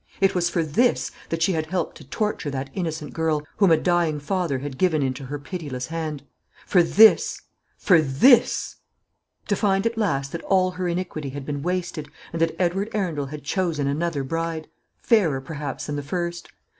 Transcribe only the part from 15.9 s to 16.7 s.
the first.